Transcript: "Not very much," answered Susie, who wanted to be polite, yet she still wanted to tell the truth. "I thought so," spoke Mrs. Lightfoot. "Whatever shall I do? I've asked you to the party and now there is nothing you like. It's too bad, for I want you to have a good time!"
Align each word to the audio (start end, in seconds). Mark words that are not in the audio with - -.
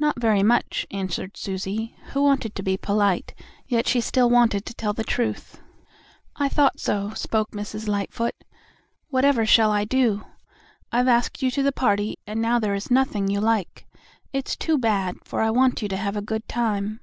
"Not 0.00 0.20
very 0.20 0.42
much," 0.42 0.84
answered 0.90 1.36
Susie, 1.36 1.94
who 2.06 2.24
wanted 2.24 2.56
to 2.56 2.62
be 2.64 2.76
polite, 2.76 3.34
yet 3.68 3.86
she 3.86 4.00
still 4.00 4.28
wanted 4.28 4.66
to 4.66 4.74
tell 4.74 4.92
the 4.92 5.04
truth. 5.04 5.60
"I 6.34 6.48
thought 6.48 6.80
so," 6.80 7.10
spoke 7.10 7.52
Mrs. 7.52 7.86
Lightfoot. 7.86 8.34
"Whatever 9.10 9.46
shall 9.46 9.70
I 9.70 9.84
do? 9.84 10.24
I've 10.90 11.06
asked 11.06 11.40
you 11.40 11.52
to 11.52 11.62
the 11.62 11.70
party 11.70 12.18
and 12.26 12.42
now 12.42 12.58
there 12.58 12.74
is 12.74 12.90
nothing 12.90 13.28
you 13.30 13.38
like. 13.40 13.86
It's 14.32 14.56
too 14.56 14.76
bad, 14.76 15.18
for 15.22 15.40
I 15.40 15.50
want 15.52 15.82
you 15.82 15.88
to 15.88 15.96
have 15.96 16.16
a 16.16 16.20
good 16.20 16.48
time!" 16.48 16.98